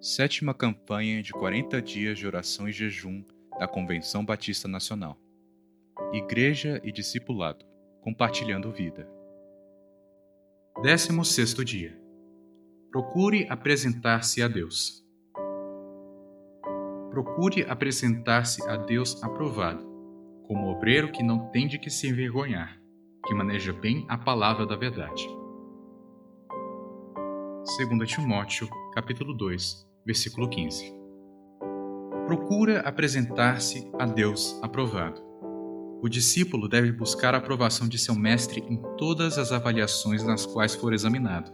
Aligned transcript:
Sétima 0.00 0.54
campanha 0.54 1.20
de 1.20 1.32
40 1.32 1.82
dias 1.82 2.16
de 2.16 2.24
oração 2.24 2.68
e 2.68 2.72
jejum 2.72 3.24
da 3.58 3.66
Convenção 3.66 4.24
Batista 4.24 4.68
Nacional. 4.68 5.18
Igreja 6.12 6.80
e 6.84 6.92
discipulado, 6.92 7.66
compartilhando 8.00 8.70
vida. 8.70 9.10
16 10.82 11.52
dia. 11.64 12.00
Procure 12.92 13.48
apresentar-se 13.50 14.40
a 14.40 14.46
Deus. 14.46 15.04
Procure 17.10 17.64
apresentar-se 17.68 18.62
a 18.70 18.76
Deus 18.76 19.20
aprovado, 19.20 19.84
como 20.46 20.70
obreiro 20.70 21.10
que 21.10 21.24
não 21.24 21.50
tem 21.50 21.66
de 21.66 21.76
que 21.76 21.90
se 21.90 22.06
envergonhar, 22.06 22.80
que 23.26 23.34
maneja 23.34 23.72
bem 23.72 24.06
a 24.08 24.16
palavra 24.16 24.64
da 24.64 24.76
verdade. 24.76 25.28
2 27.76 28.08
Timóteo, 28.08 28.68
capítulo 28.94 29.34
2, 29.34 29.88
versículo 30.08 30.48
15. 30.48 30.90
Procura 32.24 32.80
apresentar-se 32.80 33.90
a 33.98 34.06
Deus 34.06 34.58
aprovado. 34.62 35.22
O 36.00 36.08
discípulo 36.08 36.66
deve 36.66 36.90
buscar 36.92 37.34
a 37.34 37.38
aprovação 37.38 37.86
de 37.86 37.98
seu 37.98 38.14
mestre 38.14 38.64
em 38.70 38.80
todas 38.96 39.36
as 39.36 39.52
avaliações 39.52 40.24
nas 40.24 40.46
quais 40.46 40.74
for 40.74 40.94
examinado. 40.94 41.52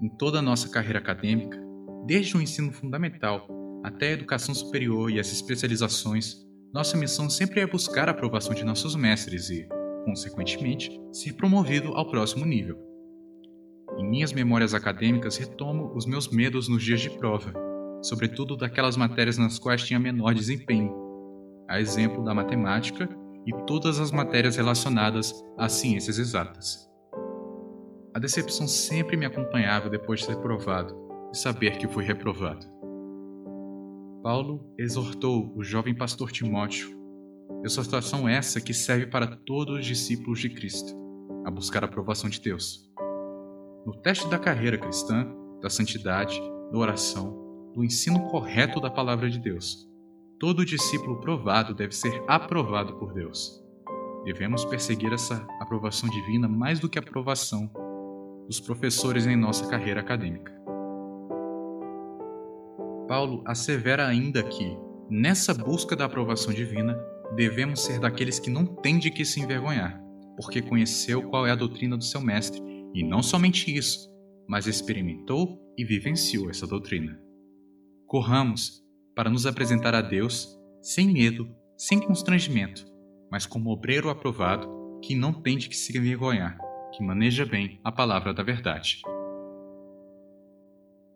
Em 0.00 0.08
toda 0.08 0.38
a 0.38 0.42
nossa 0.42 0.68
carreira 0.68 1.00
acadêmica, 1.00 1.58
desde 2.06 2.36
o 2.36 2.40
ensino 2.40 2.72
fundamental 2.72 3.48
até 3.82 4.10
a 4.10 4.12
educação 4.12 4.54
superior 4.54 5.10
e 5.10 5.18
as 5.18 5.32
especializações, 5.32 6.36
nossa 6.72 6.96
missão 6.96 7.28
sempre 7.28 7.60
é 7.60 7.66
buscar 7.66 8.08
a 8.08 8.12
aprovação 8.12 8.54
de 8.54 8.62
nossos 8.62 8.94
mestres 8.94 9.50
e, 9.50 9.66
consequentemente, 10.04 11.00
ser 11.12 11.32
promovido 11.32 11.94
ao 11.94 12.08
próximo 12.08 12.44
nível. 12.44 12.87
Em 13.96 14.06
minhas 14.06 14.32
memórias 14.32 14.74
acadêmicas, 14.74 15.36
retomo 15.36 15.92
os 15.94 16.04
meus 16.04 16.28
medos 16.28 16.68
nos 16.68 16.84
dias 16.84 17.00
de 17.00 17.10
prova, 17.10 17.52
sobretudo 18.02 18.56
daquelas 18.56 18.96
matérias 18.96 19.38
nas 19.38 19.58
quais 19.58 19.82
tinha 19.82 19.98
menor 19.98 20.34
desempenho, 20.34 20.94
a 21.68 21.80
exemplo 21.80 22.22
da 22.22 22.34
matemática 22.34 23.08
e 23.46 23.52
todas 23.66 23.98
as 23.98 24.12
matérias 24.12 24.56
relacionadas 24.56 25.32
às 25.56 25.72
ciências 25.72 26.18
exatas. 26.18 26.88
A 28.14 28.18
decepção 28.18 28.68
sempre 28.68 29.16
me 29.16 29.26
acompanhava 29.26 29.88
depois 29.88 30.20
de 30.20 30.26
ser 30.26 30.36
provado 30.36 30.94
e 31.32 31.36
saber 31.36 31.78
que 31.78 31.88
fui 31.88 32.04
reprovado. 32.04 32.66
Paulo 34.22 34.74
exortou 34.76 35.52
o 35.56 35.62
jovem 35.62 35.94
pastor 35.94 36.30
Timóteo, 36.30 36.90
exortação 37.64 38.28
essa 38.28 38.60
que 38.60 38.74
serve 38.74 39.06
para 39.06 39.26
todos 39.26 39.78
os 39.78 39.86
discípulos 39.86 40.40
de 40.40 40.50
Cristo, 40.50 40.94
a 41.44 41.50
buscar 41.50 41.82
a 41.82 41.86
aprovação 41.86 42.28
de 42.28 42.40
Deus 42.40 42.87
no 43.88 43.94
teste 43.94 44.28
da 44.28 44.38
carreira 44.38 44.76
cristã, 44.76 45.26
da 45.62 45.70
santidade, 45.70 46.38
da 46.70 46.78
oração, 46.78 47.72
do 47.74 47.82
ensino 47.82 48.28
correto 48.28 48.82
da 48.82 48.90
palavra 48.90 49.30
de 49.30 49.38
Deus. 49.38 49.88
Todo 50.38 50.62
discípulo 50.62 51.18
provado 51.22 51.74
deve 51.74 51.96
ser 51.96 52.22
aprovado 52.28 52.96
por 52.96 53.14
Deus. 53.14 53.64
Devemos 54.26 54.62
perseguir 54.66 55.10
essa 55.10 55.36
aprovação 55.58 56.06
divina 56.10 56.46
mais 56.46 56.78
do 56.78 56.86
que 56.86 56.98
a 56.98 57.00
aprovação 57.00 57.70
dos 58.46 58.60
professores 58.60 59.26
em 59.26 59.34
nossa 59.34 59.66
carreira 59.66 60.00
acadêmica. 60.00 60.52
Paulo 63.08 63.42
assevera 63.46 64.06
ainda 64.06 64.42
que, 64.42 64.76
nessa 65.08 65.54
busca 65.54 65.96
da 65.96 66.04
aprovação 66.04 66.52
divina, 66.52 66.94
devemos 67.34 67.80
ser 67.80 67.98
daqueles 67.98 68.38
que 68.38 68.50
não 68.50 68.66
têm 68.66 68.98
de 68.98 69.10
que 69.10 69.24
se 69.24 69.40
envergonhar, 69.40 69.98
porque 70.36 70.60
conheceu 70.60 71.22
qual 71.30 71.46
é 71.46 71.52
a 71.52 71.56
doutrina 71.56 71.96
do 71.96 72.04
seu 72.04 72.20
mestre 72.20 72.68
e 72.98 73.04
não 73.04 73.22
somente 73.22 73.72
isso, 73.72 74.12
mas 74.48 74.66
experimentou 74.66 75.56
e 75.78 75.84
vivenciou 75.84 76.50
essa 76.50 76.66
doutrina. 76.66 77.16
Corramos 78.08 78.84
para 79.14 79.30
nos 79.30 79.46
apresentar 79.46 79.94
a 79.94 80.02
Deus 80.02 80.58
sem 80.82 81.12
medo, 81.12 81.48
sem 81.76 82.00
constrangimento, 82.00 82.84
mas 83.30 83.46
como 83.46 83.70
obreiro 83.70 84.10
aprovado 84.10 84.98
que 85.00 85.14
não 85.14 85.32
tem 85.32 85.56
de 85.56 85.68
que 85.68 85.76
se 85.76 85.96
envergonhar, 85.96 86.58
que 86.92 87.04
maneja 87.04 87.46
bem 87.46 87.80
a 87.84 87.92
palavra 87.92 88.34
da 88.34 88.42
verdade. 88.42 89.00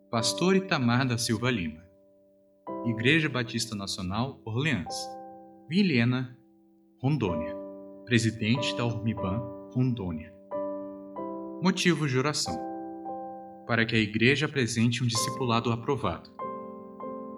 Pastor 0.08 0.54
Itamar 0.54 1.04
da 1.04 1.18
Silva 1.18 1.50
Lima 1.50 1.82
Igreja 2.86 3.28
Batista 3.28 3.74
Nacional 3.74 4.40
Orleans 4.44 4.94
Vilhena, 5.68 6.38
Rondônia 7.02 7.56
Presidente 8.04 8.76
da 8.76 8.86
Urmiban, 8.86 9.40
Rondônia 9.74 10.32
Motivos 11.62 12.10
de 12.10 12.18
oração: 12.18 12.58
para 13.68 13.86
que 13.86 13.94
a 13.94 13.98
Igreja 13.98 14.46
apresente 14.46 15.04
um 15.04 15.06
discipulado 15.06 15.70
aprovado. 15.70 16.28